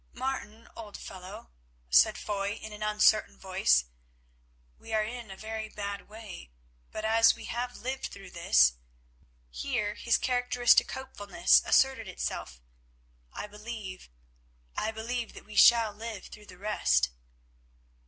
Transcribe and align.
"Martin, 0.13 0.67
old 0.75 0.97
fellow," 0.97 1.51
said 1.91 2.17
Foy 2.17 2.53
in 2.53 2.73
an 2.73 2.81
uncertain 2.81 3.37
voice, 3.37 3.85
"we 4.79 4.91
are 4.95 5.03
in 5.03 5.29
a 5.29 5.37
very 5.37 5.69
bad 5.69 6.09
way, 6.09 6.49
but 6.91 7.05
as 7.05 7.35
we 7.35 7.45
have 7.45 7.77
lived 7.77 8.05
through 8.07 8.31
this"—here 8.31 9.93
his 9.93 10.17
characteristic 10.17 10.91
hopefulness 10.93 11.61
asserted 11.67 12.07
itself—"I 12.07 13.45
believe, 13.45 14.09
I 14.75 14.89
believe 14.89 15.35
that 15.35 15.45
we 15.45 15.55
shall 15.55 15.93
live 15.93 16.25
through 16.29 16.47
the 16.47 16.57
rest." 16.57 17.11